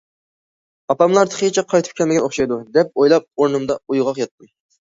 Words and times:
ئاپاملار 0.93 1.29
تېخىچە 1.33 1.63
قايتىپ 1.73 1.99
كەلمىگەن 2.01 2.25
ئوخشايدۇ، 2.29 2.57
دەپ 2.79 3.01
ئويلاپ، 3.03 3.29
ئورنۇمدا 3.37 3.77
ئويغاق 3.91 4.23
ياتتىم. 4.27 4.53